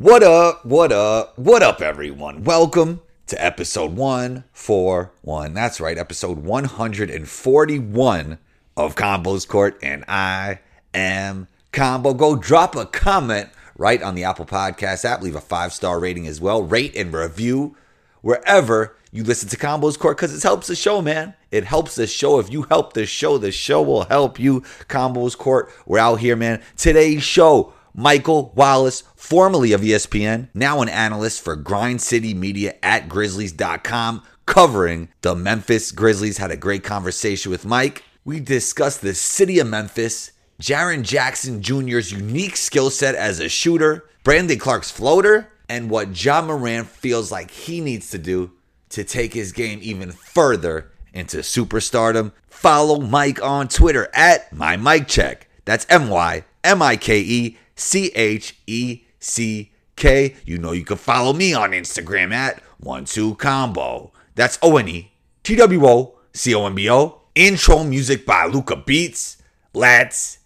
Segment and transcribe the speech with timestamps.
[0.00, 0.64] What up?
[0.64, 1.36] What up?
[1.36, 2.44] What up, everyone?
[2.44, 5.54] Welcome to episode 141.
[5.54, 8.38] That's right, episode 141
[8.76, 10.60] of Combos Court, and I
[10.94, 12.14] am Combo.
[12.14, 15.20] Go drop a comment right on the Apple Podcast app.
[15.20, 16.62] Leave a five star rating as well.
[16.62, 17.74] Rate and review
[18.20, 21.34] wherever you listen to Combos Court because it helps the show, man.
[21.50, 22.38] It helps the show.
[22.38, 24.60] If you help the show, the show will help you.
[24.88, 26.62] Combos Court, we're out here, man.
[26.76, 33.08] Today's show Michael Wallace, formerly of ESPN, now an analyst for Grind City Media at
[33.08, 36.38] Grizzlies.com, covering the Memphis Grizzlies.
[36.38, 38.04] Had a great conversation with Mike.
[38.24, 40.30] We discussed the city of Memphis,
[40.62, 46.40] Jaren Jackson Jr.'s unique skill set as a shooter, Brandon Clarke's floater, and what Ja
[46.40, 48.52] Morant feels like he needs to do
[48.90, 52.30] to take his game even further into superstardom.
[52.46, 55.42] Follow Mike on Twitter at MyMikeCheck.
[55.64, 60.36] That's M Y M I K E C H E C K.
[60.44, 64.12] You know you can follow me on Instagram at one two combo.
[64.34, 67.22] That's O N E T W O C O M B O.
[67.34, 69.36] Intro music by Luca Beats.
[69.72, 70.38] Let's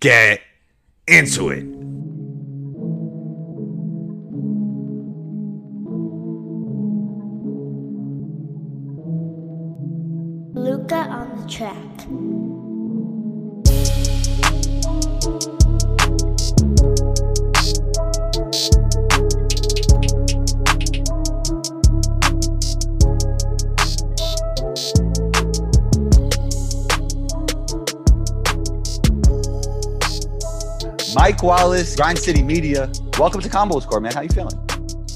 [0.00, 0.40] get
[1.06, 2.05] into it.
[31.16, 32.92] Mike Wallace, Grind City Media.
[33.18, 34.12] Welcome to Combos Court, man.
[34.12, 34.52] How you feeling?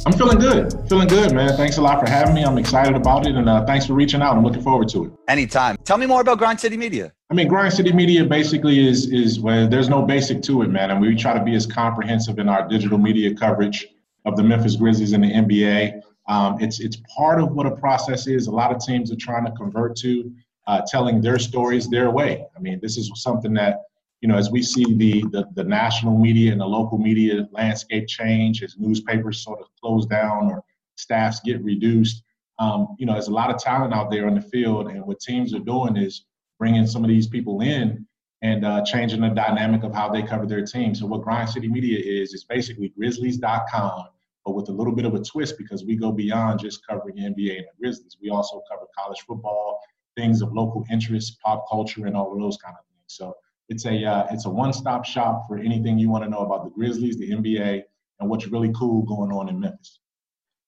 [0.07, 0.73] I'm feeling good.
[0.89, 1.55] Feeling good, man.
[1.59, 2.42] Thanks a lot for having me.
[2.42, 4.34] I'm excited about it, and uh, thanks for reaching out.
[4.34, 5.12] I'm looking forward to it.
[5.29, 5.77] Anytime.
[5.84, 7.12] Tell me more about Grind City Media.
[7.29, 10.91] I mean, Grind City Media basically is is well, there's no basic to it, man.
[10.91, 13.87] And we try to be as comprehensive in our digital media coverage
[14.25, 16.01] of the Memphis Grizzlies and the NBA.
[16.29, 18.47] Um, it's it's part of what a process is.
[18.47, 20.33] A lot of teams are trying to convert to
[20.67, 22.47] uh, telling their stories their way.
[22.57, 23.83] I mean, this is something that
[24.20, 28.07] you know, as we see the, the, the national media and the local media landscape
[28.07, 30.63] change, as newspapers sort of close down or
[30.97, 32.23] staffs get reduced,
[32.59, 35.19] um, you know, there's a lot of talent out there on the field, and what
[35.19, 36.27] teams are doing is
[36.59, 38.07] bringing some of these people in
[38.42, 40.95] and uh, changing the dynamic of how they cover their team.
[40.95, 44.05] So what Grind City Media is is basically Grizzlies.com,
[44.45, 47.57] but with a little bit of a twist because we go beyond just covering NBA
[47.57, 48.19] and the Grizzlies.
[48.20, 49.80] We also cover college football,
[50.17, 53.05] things of local interest, pop culture, and all of those kind of things.
[53.07, 53.35] So
[53.70, 56.70] it's a uh, it's a one-stop shop for anything you want to know about the
[56.70, 57.83] Grizzlies, the NBA,
[58.19, 60.01] and what's really cool going on in Memphis.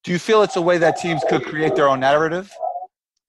[0.05, 2.51] Do you feel it's a way that teams could create their own narrative?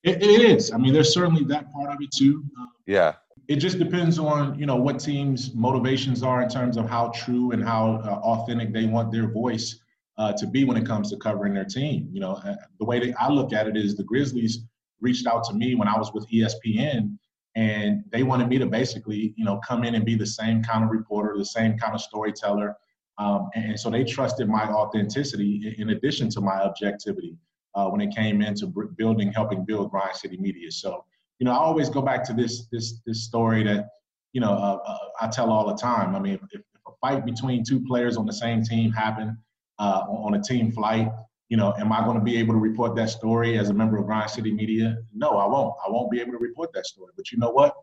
[0.03, 0.71] it, it is.
[0.71, 2.43] I mean, there's certainly that part of it too.
[2.59, 3.13] Uh, Yeah.
[3.47, 7.51] it just depends on you know what teams' motivations are in terms of how true
[7.51, 9.79] and how uh, authentic they want their voice
[10.17, 12.09] uh, to be when it comes to covering their team.
[12.11, 14.59] You know, uh, the way that I look at it is the Grizzlies
[15.01, 17.17] reached out to me when I was with ESPN,
[17.55, 20.83] and they wanted me to basically you know come in and be the same kind
[20.83, 22.75] of reporter, the same kind of storyteller,
[23.17, 27.37] um, and, so they trusted my authenticity in addition to my objectivity
[27.75, 30.71] uh, when it came into building, helping build Grind City Media.
[30.71, 31.05] So
[31.39, 33.89] you know, I always go back to this this this story that
[34.33, 36.15] you know uh, uh, I tell all the time.
[36.15, 39.35] I mean, if, if a fight between two players on the same team happened
[39.79, 41.09] uh, on a team flight,
[41.53, 43.99] you know, am I going to be able to report that story as a member
[43.99, 44.97] of Grind City Media?
[45.13, 45.75] No, I won't.
[45.85, 47.11] I won't be able to report that story.
[47.15, 47.75] But you know what?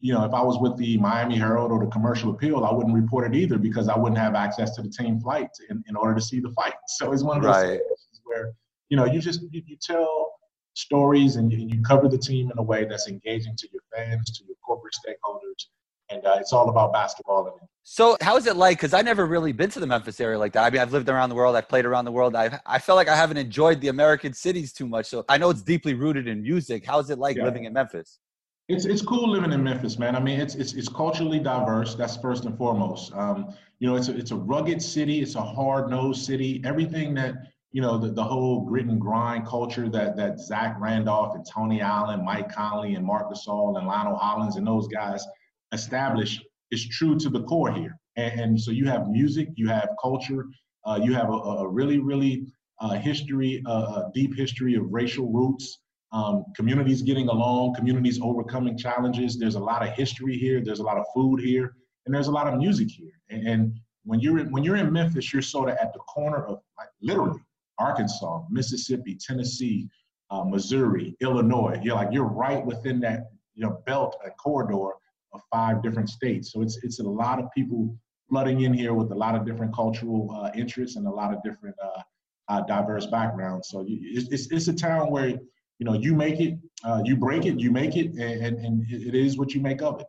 [0.00, 2.94] You know, if I was with the Miami Herald or the Commercial Appeal, I wouldn't
[2.94, 6.14] report it either because I wouldn't have access to the team flight in, in order
[6.14, 6.72] to see the fight.
[6.88, 7.72] So it's one of those Right.
[7.72, 8.54] situations where
[8.88, 10.32] you know you just you, you tell
[10.72, 14.30] stories and you, you cover the team in a way that's engaging to your fans,
[14.38, 15.66] to your corporate stakeholders,
[16.08, 17.48] and uh, it's all about basketball.
[17.48, 18.78] And So how is it like?
[18.78, 20.62] Because I've never really been to the Memphis area like that.
[20.62, 21.56] I mean, I've lived around the world.
[21.56, 22.36] I've played around the world.
[22.36, 25.06] I I felt like I haven't enjoyed the American cities too much.
[25.06, 26.86] So I know it's deeply rooted in music.
[26.86, 27.46] How is it like Yeah.
[27.46, 28.20] living in Memphis?
[28.68, 30.14] It's it's cool living in Memphis, man.
[30.14, 31.96] I mean, it's it's it's culturally diverse.
[31.96, 33.12] That's first and foremost.
[33.12, 35.20] Um, you know, it's a it's a rugged city.
[35.20, 36.62] It's a hard nosed city.
[36.64, 37.34] Everything that
[37.72, 41.80] you know, the, the whole grit and grind culture that that Zach Randolph and Tony
[41.80, 45.26] Allen, Mike Conley and Marc Gasol and Lionel Hollins and those guys
[45.72, 47.96] established is true to the core here.
[48.16, 50.46] And, and so you have music, you have culture,
[50.86, 52.46] uh, you have a, a really really
[52.80, 53.70] uh, history, uh,
[54.06, 55.80] a deep history of racial roots
[56.12, 59.38] um, communities getting along, communities overcoming challenges.
[59.38, 60.60] There's a lot of history here.
[60.60, 61.74] There's a lot of food here,
[62.06, 63.12] and there's a lot of music here.
[63.28, 66.44] And, and when you're in, when you're in Memphis, you're sort of at the corner
[66.46, 67.40] of like literally
[67.78, 69.88] Arkansas, Mississippi, Tennessee,
[70.30, 71.78] uh, Missouri, Illinois.
[71.82, 74.94] You're like you're right within that you know belt and corridor
[75.32, 76.52] of five different states.
[76.52, 77.96] So it's it's a lot of people
[78.28, 81.42] flooding in here with a lot of different cultural uh, interests and a lot of
[81.42, 82.02] different uh,
[82.48, 83.68] uh, diverse backgrounds.
[83.68, 87.44] So it's, it's, it's a town where you know you make it, uh, you break
[87.46, 90.06] it, you make it, and, and it is what you make of it.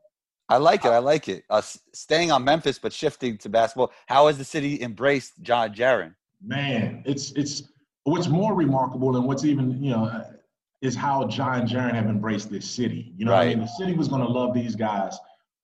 [0.50, 0.90] I like it.
[0.90, 1.44] I like it.
[1.50, 1.62] Uh,
[1.94, 3.92] staying on Memphis, but shifting to basketball.
[4.08, 6.14] How has the city embraced John Jaren?
[6.44, 7.64] Man, it's it's
[8.04, 10.24] what's more remarkable and what's even you know
[10.82, 13.14] is how John Jaren have embraced this city.
[13.16, 13.48] You know, right.
[13.48, 15.18] I mean, the city was going to love these guys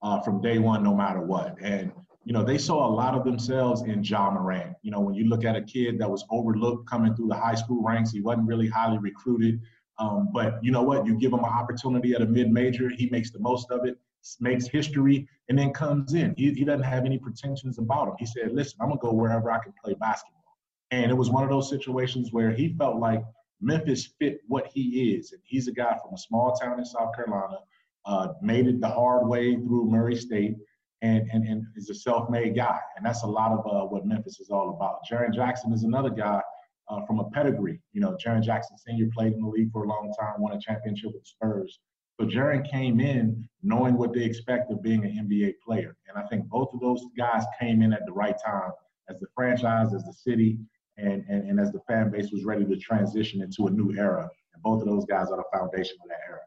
[0.03, 1.55] uh, from day one, no matter what.
[1.61, 1.91] And
[2.23, 4.75] you know, they saw a lot of themselves in Ja Morant.
[4.81, 7.55] You know, when you look at a kid that was overlooked coming through the high
[7.55, 9.61] school ranks, he wasn't really highly recruited.
[9.97, 11.05] Um, but you know what?
[11.05, 13.97] You give him an opportunity at a mid-major, he makes the most of it,
[14.41, 16.35] makes history, and then comes in.
[16.37, 18.15] He, he doesn't have any pretensions about him.
[18.19, 20.43] He said, "Listen, I'm gonna go wherever I can play basketball."
[20.91, 23.23] And it was one of those situations where he felt like
[23.62, 27.15] Memphis fit what he is, and he's a guy from a small town in South
[27.15, 27.57] Carolina,
[28.06, 30.56] uh, made it the hard way through Murray State
[31.01, 32.80] and, and, and is a self-made guy.
[32.95, 35.00] And that's a lot of uh, what Memphis is all about.
[35.09, 36.42] Jaren Jackson is another guy
[36.89, 37.81] uh, from a pedigree.
[37.94, 39.09] You know, Jaren Jackson Sr.
[39.13, 41.80] played in the league for a long time, won a championship with the Spurs.
[42.19, 45.95] So Jaren came in knowing what they expect of being an NBA player.
[46.07, 48.71] And I think both of those guys came in at the right time
[49.10, 50.57] as the franchise, as the city,
[50.97, 54.29] and, and, and as the fan base was ready to transition into a new era.
[54.53, 56.39] And both of those guys are the foundation of that era.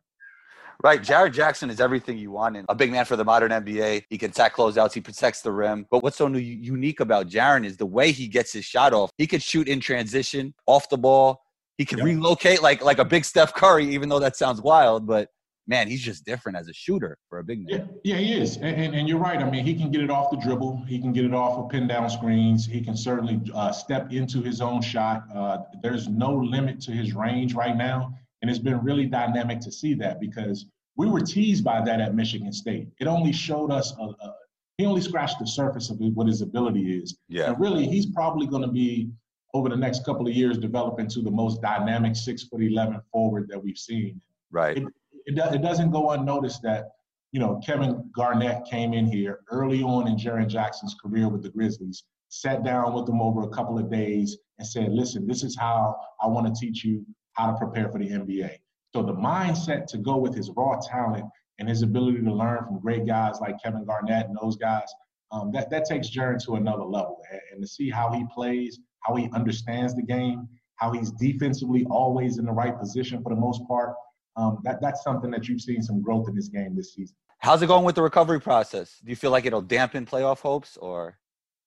[0.82, 1.02] Right.
[1.02, 4.04] Jaren Jackson is everything you want and a big man for the modern NBA.
[4.08, 4.94] He can attack closeouts.
[4.94, 5.86] He protects the rim.
[5.90, 9.10] But what's so new, unique about Jaren is the way he gets his shot off.
[9.18, 11.42] He could shoot in transition, off the ball.
[11.76, 12.06] He can yep.
[12.06, 15.06] relocate like like a big Steph Curry, even though that sounds wild.
[15.06, 15.28] But
[15.70, 17.88] man, he's just different as a shooter for a big man.
[18.02, 18.56] Yeah, yeah he is.
[18.56, 19.38] And, and, and, you're right.
[19.38, 20.82] I mean, he can get it off the dribble.
[20.86, 22.66] He can get it off of pin down screens.
[22.66, 25.22] He can certainly uh, step into his own shot.
[25.32, 28.12] Uh, there's no limit to his range right now.
[28.42, 32.16] And it's been really dynamic to see that because we were teased by that at
[32.16, 32.88] Michigan State.
[32.98, 34.34] It only showed us a, a
[34.76, 37.16] he only scratched the surface of what his ability is.
[37.28, 37.50] Yeah.
[37.50, 39.10] And really, he's probably going to be
[39.52, 43.46] over the next couple of years develop into the most dynamic six foot eleven forward
[43.50, 44.20] that we've seen.
[44.50, 44.78] Right.
[44.78, 44.84] It,
[45.30, 46.90] it, do, it doesn't go unnoticed that
[47.32, 51.50] you know Kevin Garnett came in here early on in Jaren Jackson's career with the
[51.50, 55.56] Grizzlies, sat down with them over a couple of days, and said, "Listen, this is
[55.56, 58.58] how I want to teach you how to prepare for the NBA."
[58.92, 61.24] So the mindset to go with his raw talent
[61.58, 64.92] and his ability to learn from great guys like Kevin Garnett and those guys,
[65.30, 67.22] um, that, that takes Jaren to another level.
[67.30, 71.84] And, and, to see how he plays, how he understands the game, how he's defensively
[71.88, 73.94] always in the right position for the most part,
[74.36, 77.16] um, that, that's something that you've seen some growth in this game this season.
[77.38, 79.00] How's it going with the recovery process?
[79.02, 81.18] Do you feel like it'll dampen playoff hopes or?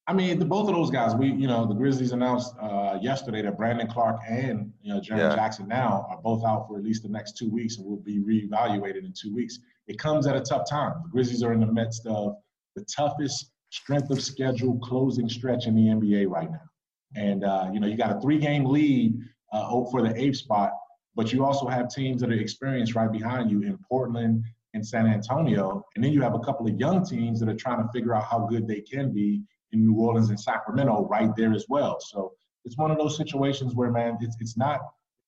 [0.06, 1.14] I mean, the, both of those guys.
[1.14, 5.18] We, you know, the Grizzlies announced uh, yesterday that Brandon Clarke and you know Jaren
[5.18, 5.34] yeah.
[5.34, 8.18] Jackson now are both out for at least the next two weeks and will be
[8.18, 9.58] reevaluated in two weeks.
[9.86, 10.94] It comes at a tough time.
[11.04, 12.36] The Grizzlies are in the midst of
[12.76, 16.68] the toughest strength of schedule closing stretch in the NBA right now,
[17.16, 19.18] and uh, you know you got a three-game lead
[19.54, 20.72] uh, for the eighth spot,
[21.14, 24.44] but you also have teams that are experienced right behind you in Portland
[24.74, 27.82] and San Antonio, and then you have a couple of young teams that are trying
[27.82, 31.52] to figure out how good they can be in New Orleans and Sacramento right there
[31.52, 31.98] as well.
[32.00, 32.32] So
[32.64, 34.80] it's one of those situations where, man, it's, it's not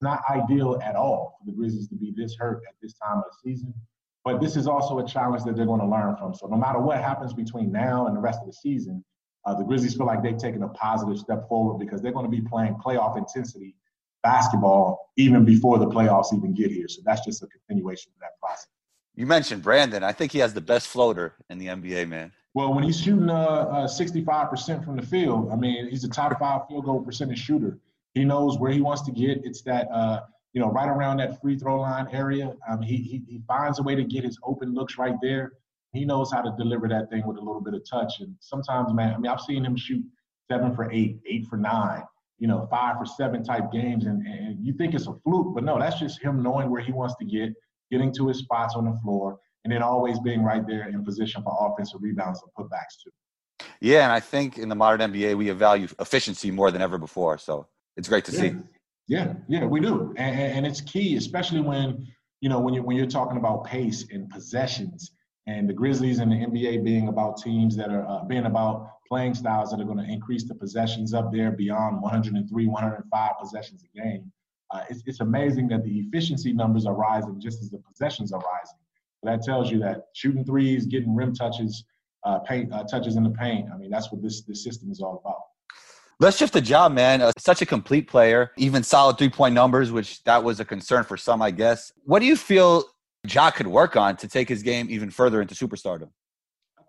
[0.03, 3.25] not ideal at all for the Grizzlies to be this hurt at this time of
[3.25, 3.73] the season.
[4.25, 6.35] But this is also a challenge that they're going to learn from.
[6.35, 9.05] So no matter what happens between now and the rest of the season,
[9.47, 12.31] uh, the Grizzlies feel like they've taken a positive step forward because they're going to
[12.31, 13.75] be playing playoff intensity
[14.27, 16.89] basketball even before the playoffs even get here.
[16.89, 18.67] So that's just a continuation of that process.
[19.15, 20.03] You mentioned Brandon.
[20.03, 22.33] I think he has the best floater in the NBA, man.
[22.55, 26.39] Well, when he's shooting uh, uh, 65% from the field, I mean, he's a top
[26.39, 27.79] five field goal percentage shooter.
[28.15, 29.45] He knows where he wants to get.
[29.45, 30.21] It's that, uh,
[30.53, 32.55] you know, right around that free throw line area.
[32.69, 35.53] Um, he, he, he finds a way to get his open looks right there.
[35.93, 38.21] He knows how to deliver that thing with a little bit of touch.
[38.21, 40.03] And sometimes, man, I mean, I've seen him shoot
[40.51, 42.03] seven for eight, eight for nine,
[42.39, 44.07] you know, five for seven type games.
[44.07, 46.93] And, and you think it's a fluke, but no, that's just him knowing where he
[46.93, 47.55] wants to get,
[47.91, 51.43] getting to his spots on the floor, and then always being right there in position
[51.43, 53.11] for offensive rebounds and putbacks too.
[53.81, 57.39] Yeah, and I think in the modern NBA we value efficiency more than ever before.
[57.39, 57.67] So
[57.97, 58.41] it's great to yeah.
[58.41, 58.55] see.
[59.09, 62.09] Yeah, yeah, we do, and, and it's key, especially when
[62.41, 65.13] you know when you when you're talking about pace and possessions,
[65.47, 69.35] and the Grizzlies and the NBA being about teams that are uh, being about playing
[69.35, 74.01] styles that are going to increase the possessions up there beyond 103, 105 possessions a
[74.01, 74.31] game.
[74.73, 78.41] Uh, it's, it's amazing that the efficiency numbers are rising just as the possessions are
[78.41, 78.79] rising
[79.27, 81.85] that tells you that shooting threes, getting rim touches,
[82.25, 83.69] uh, paint uh, touches in the paint.
[83.73, 85.41] I mean, that's what this this system is all about.
[86.19, 87.21] Let's shift the job, man.
[87.21, 91.05] Uh, such a complete player, even solid three point numbers, which that was a concern
[91.05, 91.93] for some, I guess.
[92.05, 92.85] What do you feel
[93.29, 96.09] Ja could work on to take his game even further into superstardom?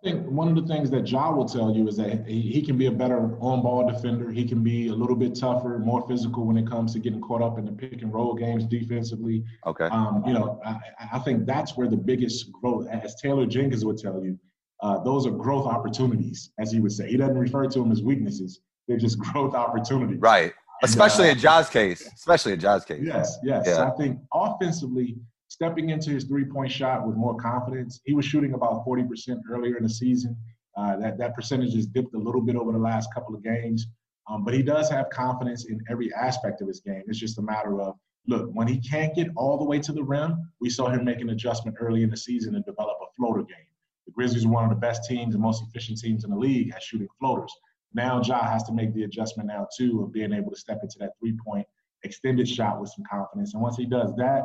[0.04, 2.62] I think one of the things that Ja will tell you is that he, he
[2.62, 4.30] can be a better on-ball defender.
[4.30, 7.42] He can be a little bit tougher, more physical when it comes to getting caught
[7.42, 9.44] up in the pick and roll games defensively.
[9.66, 9.86] Okay.
[9.86, 10.78] Um, you know, I,
[11.14, 14.38] I think that's where the biggest growth, as Taylor Jenkins would tell you,
[14.84, 17.10] uh, those are growth opportunities, as he would say.
[17.10, 20.20] He doesn't refer to them as weaknesses; they're just growth opportunities.
[20.20, 20.54] Right.
[20.84, 22.08] Especially uh, in Ja's case.
[22.14, 23.02] Especially in Ja's case.
[23.02, 23.64] Yes, yes.
[23.66, 23.74] Yeah.
[23.74, 25.18] So I think offensively,
[25.58, 28.00] stepping into his three-point shot with more confidence.
[28.06, 30.38] He was shooting about 40% earlier in the season.
[30.78, 33.88] Uh, that that percentage has dipped a little bit over the last couple of games,
[34.30, 37.02] um, but he does have confidence in every aspect of his game.
[37.08, 37.96] It's just a matter of
[38.28, 40.52] look when he can't get all the way to the rim.
[40.62, 43.66] We saw him make an adjustment early in the season and develop a floater game.
[44.06, 46.72] The Grizzlies are one of the best teams and most efficient teams in the league
[46.76, 47.52] at shooting floaters.
[47.96, 51.00] Now Ja has to make the adjustment now too of being able to step into
[51.00, 51.66] that three-point
[52.04, 53.56] extended shot with some confidence.
[53.56, 54.44] And once he does that,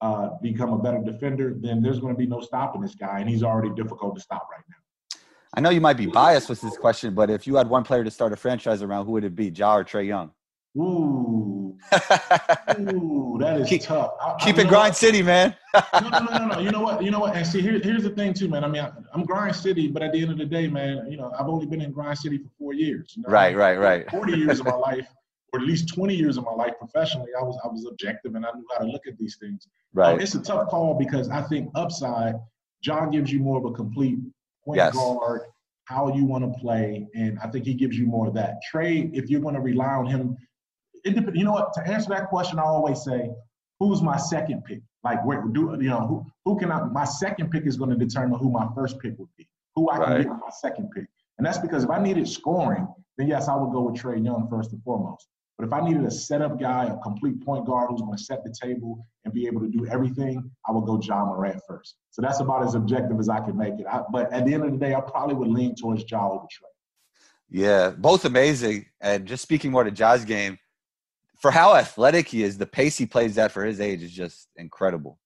[0.00, 3.28] uh, become a better defender, then there's going to be no stopping this guy, and
[3.28, 5.18] he's already difficult to stop right now.
[5.54, 8.04] I know you might be biased with this question, but if you had one player
[8.04, 9.48] to start a franchise around, who would it be?
[9.48, 10.30] Ja or Trae Young?
[10.78, 11.76] Ooh,
[12.78, 14.12] ooh, that is Keep- tough.
[14.20, 14.96] I- I- Keep you it grind what?
[14.96, 15.56] city, man.
[16.00, 16.58] no, no, no, no, no.
[16.60, 17.02] You know what?
[17.02, 17.34] You know what?
[17.34, 18.62] And see, here, here's the thing, too, man.
[18.62, 21.16] I mean, I, I'm Grind City, but at the end of the day, man, you
[21.16, 23.14] know, I've only been in Grind City for four years.
[23.16, 23.30] You know?
[23.30, 24.08] Right, right, right.
[24.12, 25.08] 40 years of my life,
[25.52, 28.44] or at least 20 years of my life professionally, I was I was objective and
[28.46, 29.66] I knew how to look at these things.
[29.66, 30.22] Um, Right.
[30.22, 32.36] it's a tough call because I think upside,
[32.82, 34.18] John gives you more of a complete
[34.64, 34.94] point Yes.
[34.94, 35.42] guard,
[35.84, 38.60] how you want to play, and I think he gives you more of that.
[38.72, 40.36] Trae, if you're going to rely on him,
[41.04, 41.72] it dep- you know what?
[41.74, 43.30] To answer that question, I always say,
[43.80, 44.82] who's my second pick?
[45.02, 46.84] Like, where do you know who who can I?
[46.84, 49.94] My second pick is going to determine who my first pick would be, who I
[49.98, 50.22] can Right.
[50.26, 51.06] get my second pick,
[51.38, 54.46] and that's because if I needed scoring, then yes, I would go with Trae Young
[54.48, 55.26] first and foremost.
[55.60, 58.42] But if I needed a setup guy, a complete point guard who's going to set
[58.42, 61.96] the table and be able to do everything, I would go Ja Morant first.
[62.08, 63.84] So that's about as objective as I can make it.
[63.86, 66.44] I, but at the end of the day, I probably would lean towards Ja over
[66.44, 66.64] Trae.
[67.50, 68.86] Yeah, both amazing.
[69.02, 70.58] And just speaking more to Ja's game,
[71.36, 74.48] for how athletic he is, the pace he plays at for his age is just
[74.56, 75.18] incredible.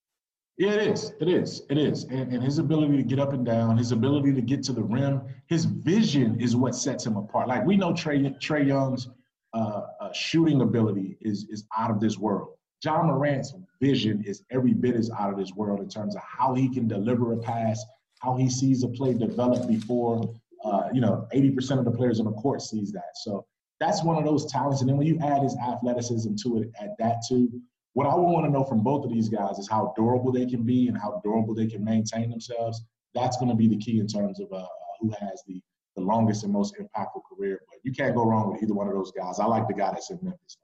[0.58, 1.12] Yeah, it is.
[1.20, 1.62] It is.
[1.70, 2.04] It is.
[2.04, 4.82] And, and his ability to get up and down, his ability to get to the
[4.82, 7.46] rim, his vision is what sets him apart.
[7.46, 9.10] Like we know Trae Trae Young's
[9.54, 12.50] uh, uh, shooting ability is is out of this world.
[12.84, 16.54] Ja Morant's vision is every bit as out of this world in terms of how
[16.54, 17.82] he can deliver a pass,
[18.20, 20.34] how he sees a play develop before.
[20.64, 23.16] Uh, you know, 80% of the players on the court sees that.
[23.16, 23.44] So
[23.80, 24.80] that's one of those talents.
[24.80, 27.50] And then when you add his athleticism to it at that too,
[27.92, 30.62] what I want to know from both of these guys is how durable they can
[30.64, 32.82] be and how durable they can maintain themselves.
[33.14, 34.66] That's going to be the key in terms of uh,
[35.00, 35.60] who has the,
[35.96, 37.60] the longest and most impactful career.
[37.68, 39.38] But you can't go wrong with either one of those guys.
[39.38, 40.56] I like the guy that's in Memphis.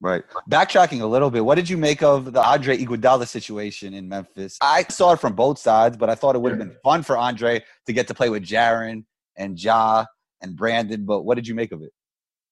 [0.00, 0.24] Right.
[0.50, 4.58] Backtracking a little bit, what did you make of the Andre Iguodala situation in Memphis?
[4.60, 7.16] I saw it from both sides, but I thought it would have been fun for
[7.16, 9.04] Andre to get to play with Jaren
[9.36, 10.04] and Ja
[10.40, 11.04] and Brandon.
[11.04, 11.92] But what did you make of it?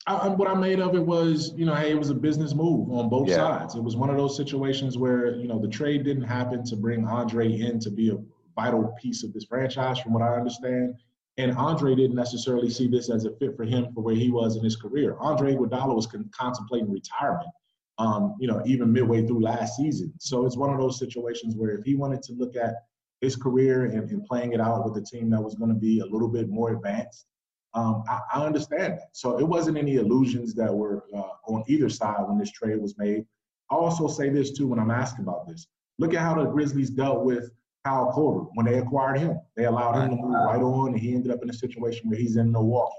[0.07, 2.91] I, what I made of it was, you know, hey, it was a business move
[2.91, 3.37] on both Yeah.
[3.37, 3.75] sides.
[3.75, 7.07] It was one of those situations where, you know, the trade didn't happen to bring
[7.07, 8.19] Andre in to be a
[8.55, 10.95] vital piece of this franchise, from what I understand.
[11.41, 14.57] And Andre didn't necessarily see this as a fit for him for where he was
[14.57, 15.17] in his career.
[15.21, 17.49] Andre Iguodala was con- contemplating retirement,
[17.97, 20.13] um, you know, even midway through last season.
[20.19, 22.75] So it's one of those situations where if he wanted to look at
[23.23, 26.01] his career and, and playing it out with a team that was going to be
[26.01, 27.25] a little bit more advanced,
[27.73, 29.09] um, I, I understand that.
[29.13, 32.99] So it wasn't any illusions that were uh, on either side when this trade was
[32.99, 33.25] made.
[33.71, 35.69] I also say this too when I'm asked about this.
[35.99, 37.51] Look at how the Grizzlies dealt with
[37.85, 39.41] Kyle Korver when they acquired him.
[39.57, 42.19] They allowed him to move right on, and he ended up in a situation where
[42.19, 42.95] he's in Milwaukee.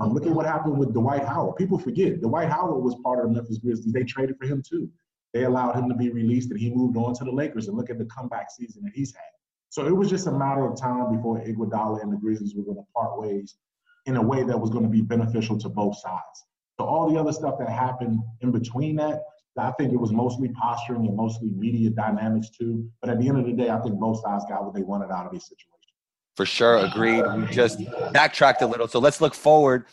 [0.00, 1.56] Um, look at what happened with Dwight Howard.
[1.56, 3.92] People forget Dwight Howard was part of the Memphis Grizzlies.
[3.92, 4.90] They traded for him too.
[5.32, 7.68] They allowed him to be released, and he moved on to the Lakers.
[7.68, 9.22] And look at the comeback season that he's had.
[9.70, 12.78] So it was just a matter of time before Iguodala and the Grizzlies were going
[12.78, 13.56] to part ways
[14.06, 16.46] in a way that was going to be beneficial to both sides.
[16.78, 19.22] So all the other stuff that happened in between that,
[19.58, 22.88] I think it was mostly posturing and mostly media dynamics too.
[23.00, 25.10] But at the end of the day, I think both sides got what they wanted
[25.10, 25.70] out of this situation.
[26.36, 27.24] For sure, agreed.
[27.34, 27.80] We just
[28.12, 28.88] backtracked a little.
[28.88, 29.86] So let's look forward.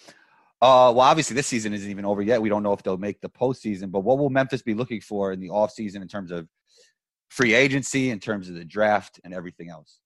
[0.62, 2.41] Uh, well, obviously, this season isn't even over yet.
[2.41, 5.32] We don't know if they'll make the postseason, but what will Memphis be looking for
[5.32, 6.48] in the offseason in terms of
[7.29, 10.00] free agency, in terms of the draft, and everything else?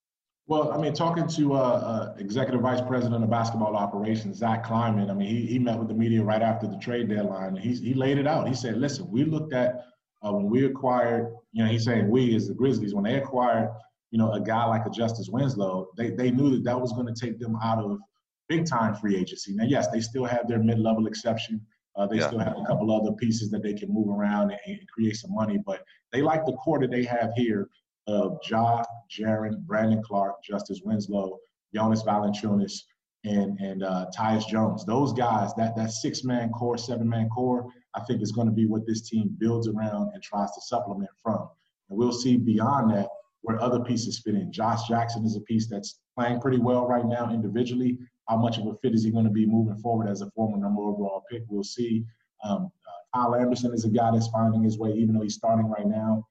[0.49, 5.09] Well, I mean, talking to uh, uh, Executive Vice President of Basketball Operations, Zach Kleiman,
[5.09, 7.57] I mean, he, he met with the media right after the trade deadline.
[7.57, 8.47] And he, he laid it out.
[8.47, 9.83] He said, listen, we looked at
[10.23, 13.69] uh, when we acquired, you know, he's saying we as the Grizzlies, when they acquired,
[14.11, 17.13] you know, a guy like a Justice Winslow, they, they knew that that was going
[17.13, 17.99] to take them out of
[18.47, 19.53] big time free agency.
[19.53, 21.59] Now, yes, they still have their mid level exception.
[21.97, 22.27] Uh, they Yeah.
[22.27, 25.33] still have a couple other pieces that they can move around and, and create some
[25.33, 27.67] money, but they like the core that they have here
[28.07, 31.37] of Ja, Jaren, Brandon Clarke, Justice Winslow,
[31.73, 32.83] Jonas Valanciunas,
[33.25, 34.85] and and uh, Tyus Jones.
[34.85, 38.53] Those guys, that that six man core, seven man core, I think is going to
[38.53, 41.49] be what this team builds around and tries to supplement from.
[41.89, 43.07] And we'll see beyond that
[43.41, 44.51] where other pieces fit in.
[44.51, 47.97] Josh Jackson is a piece that's playing pretty well right now individually.
[48.27, 50.57] How much of a fit is he going to be moving forward as a former
[50.57, 51.43] number overall pick?
[51.47, 52.03] We'll see.
[52.43, 55.69] Um, uh, Kyle Anderson is a guy that's finding his way, even though he's starting
[55.69, 56.27] right now.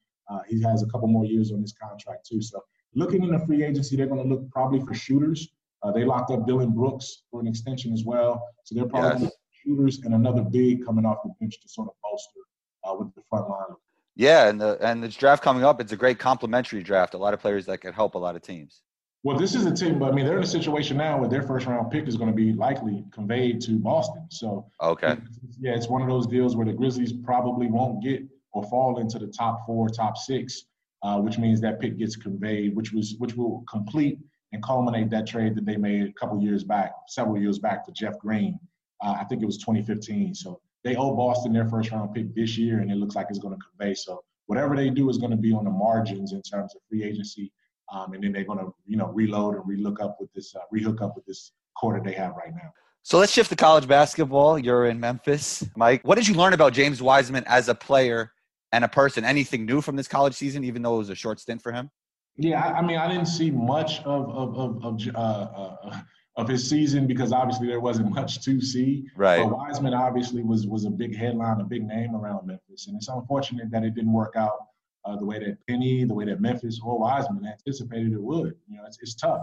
[0.56, 2.40] He has a couple more years on his contract too.
[2.42, 2.62] So
[2.94, 5.48] looking in the free agency, they're going to look probably for shooters.
[5.82, 8.48] Uh, they locked up Dillon Brooks for an extension as well.
[8.64, 9.32] So they're probably yes.
[9.50, 12.40] shooters and another big coming off the bench to sort of bolster
[12.84, 13.76] uh, with the front line.
[14.16, 17.12] Yeah, and the and this draft coming up, it's a great complementary draft.
[17.12, 18.80] A lot of players that can help a lot of teams.
[19.22, 21.42] Well, this is a team, but I mean, they're in a situation now where their
[21.42, 24.26] first round pick is going to be likely conveyed to Boston.
[24.30, 25.18] So, okay,
[25.60, 28.22] yeah, it's one of those deals where the Grizzlies probably won't get
[28.56, 30.64] or fall into the top four, top six,
[31.02, 34.18] uh, which means that pick gets conveyed, which was which will complete
[34.52, 37.92] and culminate that trade that they made a couple years back, several years back to
[37.92, 38.58] Jeff Green.
[39.04, 40.34] Uh, I think it was 2015.
[40.34, 43.38] So they owe Boston their first round pick this year, and it looks like it's
[43.38, 43.92] going to convey.
[43.92, 47.04] So whatever they do is going to be on the margins in terms of free
[47.04, 47.52] agency,
[47.92, 50.60] um, and then they're going to you know reload and relook up with this uh,
[50.74, 52.72] rehook up with this quarter they have right now.
[53.02, 54.58] So let's shift to college basketball.
[54.58, 56.00] You're in Memphis, Mike.
[56.04, 58.32] What did you learn about James Wiseman as a player
[58.76, 59.24] and a person?
[59.24, 61.90] Anything new from this college season, even though it was a short stint for him?
[62.36, 66.00] Yeah, I, I mean, I didn't see much of of of, of uh, uh,
[66.36, 69.06] of his season because obviously there wasn't much to see.
[69.16, 69.42] Right.
[69.42, 73.08] But Wiseman obviously was was a big headline, a big name around Memphis, and it's
[73.08, 74.58] unfortunate that it didn't work out
[75.06, 78.54] uh, the way that Penny, the way that Memphis or Wiseman anticipated it would.
[78.68, 79.42] You know, it's it's tough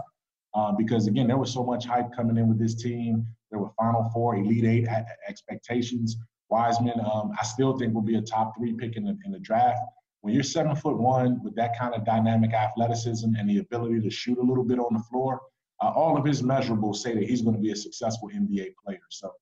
[0.54, 3.26] uh, because again there was so much hype coming in with this team.
[3.50, 4.86] There were Final Four, Elite Eight
[5.28, 6.16] expectations.
[6.54, 9.40] Wiseman, um, I still think will be a top three pick in the in the
[9.40, 9.80] draft.
[10.20, 14.10] When you're seven foot one with that kind of dynamic athleticism and the ability to
[14.10, 15.40] shoot a little bit on the floor,
[15.82, 19.06] uh, all of his measurables say that he's going to be a successful NBA player.
[19.10, 19.32] So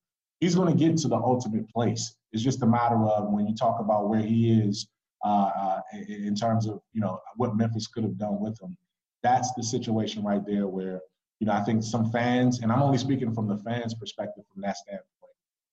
[0.40, 2.14] he's going to get to the ultimate place.
[2.32, 4.88] It's just a matter of when you talk about where he is
[5.22, 8.74] uh, uh, in terms of you know what Memphis could have done with him.
[9.22, 11.02] That's the situation right there where
[11.40, 14.62] you know I think some fans, and I'm only speaking from the fans' perspective from
[14.62, 15.11] that standpoint,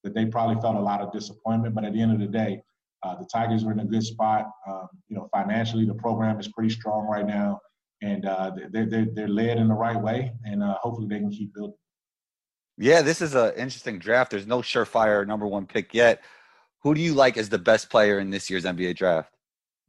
[0.04, 1.74] that they probably felt a lot of disappointment.
[1.74, 2.62] But at the end of the day,
[3.02, 4.50] uh, the Tigers are in a good spot.
[4.66, 7.60] Um, you know, financially, the program is pretty strong right now
[8.02, 11.30] and uh, they're, they're, they're led in the right way, and uh, hopefully they can
[11.30, 11.76] keep building.
[12.78, 14.30] Yeah, this is an interesting draft.
[14.30, 16.22] There's no surefire number one pick yet.
[16.82, 19.34] Who do you like as the best player in this year's NBA draft?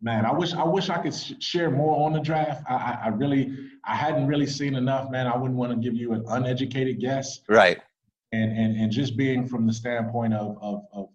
[0.02, 2.64] Man, I wish I wish I could sh- share more on the draft.
[2.68, 5.28] I, I, I, really I hadn't really seen enough, man.
[5.28, 7.40] I wouldn't want to give you an uneducated guess.
[7.48, 7.80] Right.
[8.34, 11.10] And and and just being from the standpoint of of, of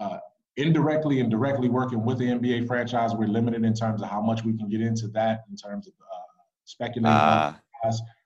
[0.00, 0.18] uh,
[0.56, 4.44] indirectly and directly working with the NBA franchise, we're limited in terms of how much
[4.44, 7.16] we can get into that in terms of uh, speculating.
[7.16, 7.54] Uh,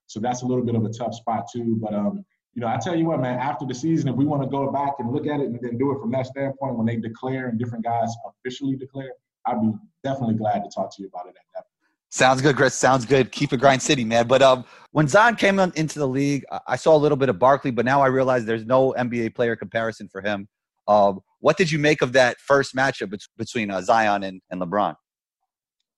[0.06, 1.78] so that's a little bit of a tough spot too.
[1.80, 3.38] But um, you know, I tell you what, man.
[3.38, 5.78] After the season, if we want to go back and look at it and then
[5.78, 9.12] do it from that standpoint, when they declare and different guys officially declare,
[9.46, 9.72] I'd be
[10.04, 11.64] definitely glad to talk to you about it at that.
[11.64, 11.66] Point.
[12.10, 12.74] Sounds good, Chris.
[12.74, 13.32] Sounds good.
[13.32, 14.26] Keep it grind city, man.
[14.26, 17.38] But um, when Zion came on, into the league, I saw a little bit of
[17.38, 20.48] Barkley, but now I realize there's no NBA player comparison for him.
[20.86, 24.94] Um, what did you make of that first matchup between uh, Zion and, and LeBron?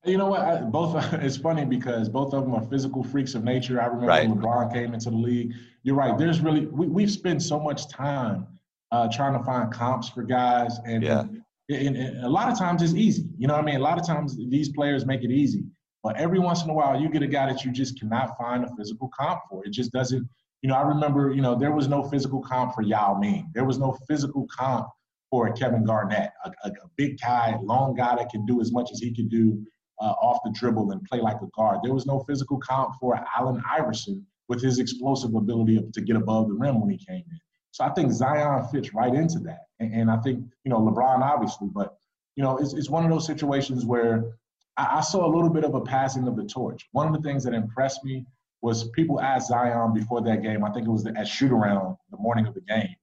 [0.04, 0.40] You know what?
[0.40, 3.80] I, both it's funny because both of them are physical freaks of nature.
[3.80, 4.28] I remember right.
[4.28, 5.54] when LeBron came into the league.
[5.82, 6.16] You're right.
[6.16, 8.46] There's really we, we've spent so much time
[8.92, 11.24] uh, trying to find comps for guys, and, yeah.
[11.68, 13.28] and, and, a lot of times it's easy.
[13.38, 13.76] You know what I mean?
[13.76, 15.64] A lot of times these players make it easy,
[16.04, 18.62] but every once in a while you get a guy that you just cannot find
[18.62, 19.64] a physical comp for.
[19.64, 20.28] It just doesn't.
[20.60, 21.32] You know, I remember.
[21.32, 23.50] You know, there was no physical comp for Yao Ming.
[23.54, 24.86] There was no physical comp
[25.30, 28.90] for Kevin Garnett, a, a, a big guy, long guy that can do as much
[28.92, 29.66] as he could do
[30.00, 31.80] uh, off the dribble and play like a guard.
[31.82, 36.48] There was no physical comp for Allen Iverson with his explosive ability to get above
[36.48, 37.40] the rim when he came in.
[37.70, 39.60] So I think Zion fits right into that.
[39.80, 41.96] And, and I think, you know, LeBron obviously, but,
[42.36, 44.36] you know, it's, it's one of those situations where
[44.76, 46.88] I, I saw a little bit of a passing of the torch.
[46.92, 48.26] One of the things that impressed me
[48.62, 52.16] was people asked Zion before that game, I think it was at shoot around the
[52.16, 52.94] morning of the game.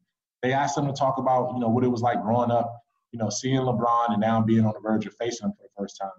[0.42, 2.82] They asked him to talk about, you know, what it was like growing up,
[3.12, 5.70] you know, seeing LeBron and now being on the verge of facing him for the
[5.78, 6.10] first time.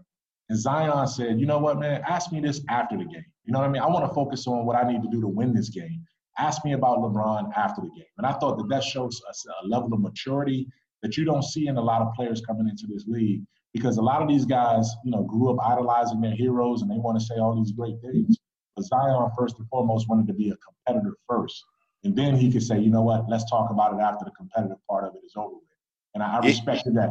[0.49, 3.25] And Zion said, you know what, man, ask me this after the game.
[3.45, 3.83] You know what I mean?
[3.83, 6.05] I want to focus on what I need to do to win this game.
[6.39, 8.07] Ask me about LeBron after the game.
[8.19, 10.69] And I thought that that shows a, a level of maturity
[11.03, 14.03] that you don't see in a lot of players coming into this league because a
[14.03, 17.25] lot of these guys, you know, grew up idolizing their heroes and they want to
[17.25, 18.39] say all these great things.
[18.77, 21.65] But Zion, first and foremost, wanted to be a competitor first.
[22.05, 24.79] And then he could say, you know what, let's talk about it after the competitive
[24.89, 25.63] part of it is over with.
[26.15, 27.11] And I, I respected that.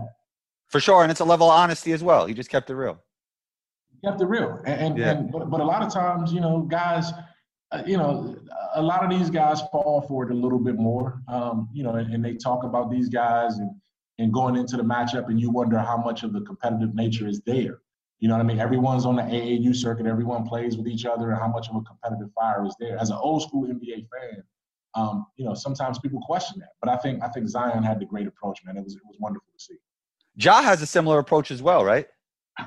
[0.68, 1.04] For sure.
[1.04, 2.26] And it's a level of honesty as well.
[2.26, 3.02] He just kept it real
[4.04, 4.62] kept it real.
[4.66, 5.12] And, and, yeah.
[5.12, 7.12] and but, but, a lot of times, you know, guys,
[7.72, 8.36] uh, you know,
[8.76, 11.22] a lot of these guys fall for it a little bit more.
[11.28, 13.72] Um, you know, and, and, they talk about these guys and
[14.22, 17.42] and going into the matchup, and you wonder how much of the competitive nature is
[17.42, 17.80] there.
[18.20, 18.60] You know what I mean?
[18.60, 20.06] Everyone's on the AAU circuit.
[20.06, 22.98] Everyone plays with each other, and how much of a competitive fire is there?
[23.00, 24.44] As an old school NBA fan,
[24.94, 26.74] um, you know, sometimes people question that.
[26.82, 28.78] But I think I think Zion had the great approach, man.
[28.78, 29.78] It was it was wonderful to see.
[30.36, 32.08] Ja has a similar approach as well, right?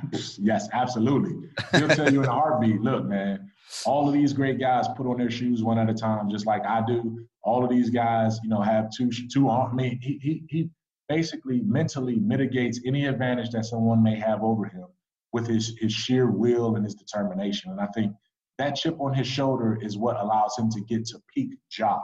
[0.38, 1.48] yes, absolutely.
[1.72, 3.50] He'll tell you in a heartbeat, look, man,
[3.86, 6.64] all of these great guys put on their shoes one at a time, just like
[6.66, 7.26] I do.
[7.42, 10.70] All of these guys, you know, have two two I mean, he he he
[11.08, 14.86] basically mentally mitigates any advantage that someone may have over him
[15.32, 17.70] with his his sheer will and his determination.
[17.70, 18.12] And I think
[18.58, 22.00] that chip on his shoulder is what allows him to get to peak Ja.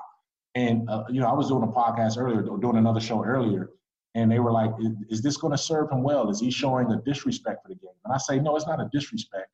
[0.54, 3.70] And uh, you know, I was doing a podcast earlier, doing another show earlier,
[4.16, 6.28] and they were like, "Is, is this going to serve him well?
[6.28, 8.88] Is he showing a disrespect for the game?" And I say, "No, it's not a
[8.92, 9.48] disrespect.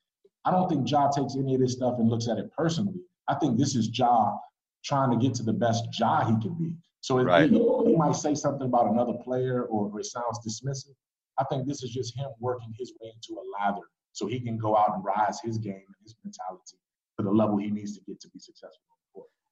[0.46, 3.00] I don't think Ja takes any of this stuff and looks at it personally.
[3.28, 4.36] I think this is Ja
[4.84, 6.72] trying to get to the best Ja he can be.
[7.06, 7.48] So right.
[7.48, 10.96] he, he, might say something about another player or, or it sounds dismissive.
[11.38, 14.58] I think this is just him working his way into a lather so he can
[14.58, 16.78] go out and rise his game and his mentality
[17.16, 18.80] to the level he needs to get to be successful.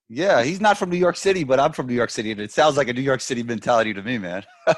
[0.09, 2.51] Yeah, he's not from New York City, but I'm from New York City, and it
[2.51, 4.45] sounds like a New York City mentality to me, man.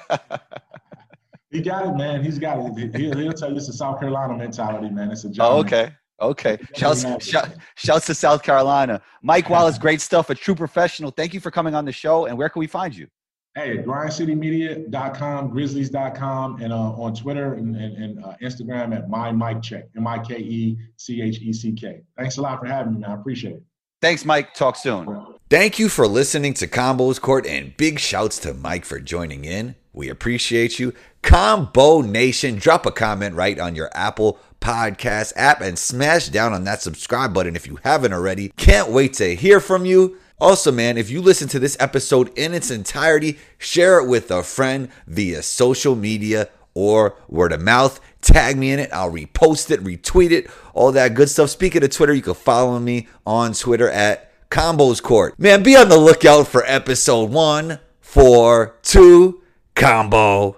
[1.51, 2.23] he got it, man.
[2.23, 2.95] He's got it.
[2.95, 5.11] He'll, he'll tell you it's a South Carolina mentality, man.
[5.11, 5.51] It's a job.
[5.51, 5.95] Oh, okay.
[6.21, 6.59] Okay.
[6.75, 9.03] Shouts, shout, shouts to South Carolina.
[9.23, 10.31] Mike Wallace, great stuff.
[10.31, 11.11] A true professional.
[11.11, 12.27] Thank you for coming on the show.
[12.27, 13.07] And where can we find you?
[13.55, 19.63] Hey, GrindCityMedia.com, Grizzlies.com, and uh, on Twitter and, and, and uh, Instagram at my Mike
[19.63, 22.03] Check, M I K E C H E C K.
[22.19, 23.11] Thanks a lot for having me, man.
[23.11, 23.63] I appreciate it.
[24.03, 24.53] Thanks, Mike.
[24.53, 25.39] Talk soon.
[25.49, 29.75] Thank you for listening to Combos Court, and big shouts to Mike for joining in.
[29.97, 30.93] We appreciate you.
[31.23, 36.65] Combo Nation, drop a comment right on your Apple Podcast app and smash down on
[36.65, 38.51] that subscribe button if you haven't already.
[38.59, 40.19] Can't wait to hear from you.
[40.39, 44.43] Also, man, if you listen to this episode in its entirety, share it with a
[44.43, 47.99] friend via social media or word of mouth.
[48.21, 48.93] Tag me in it.
[48.93, 51.49] I'll repost it, retweet it, all that good stuff.
[51.49, 55.39] Speaking of Twitter, you can follow me on Twitter at Combos Court.
[55.39, 59.41] Man, be on the lookout for episode one, four, two,
[59.77, 60.57] combo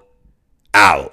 [0.72, 1.06] out.